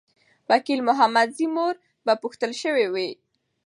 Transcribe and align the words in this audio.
وکیل 0.49 0.79
محمدزی 0.87 1.47
مور 1.55 1.75
به 2.05 2.13
پوښتل 2.21 2.51
سوې 2.63 2.87
وي. 2.93 3.09